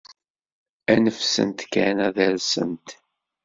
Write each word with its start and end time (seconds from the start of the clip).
Anef-sent 0.91 1.59
kan 1.71 1.97
ad 2.07 2.17
rsent. 2.35 2.87